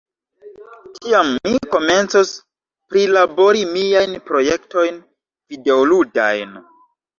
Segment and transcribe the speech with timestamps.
[0.95, 2.31] tiam mi komencos
[2.95, 6.61] prilabori miajn projektojn videoludajn.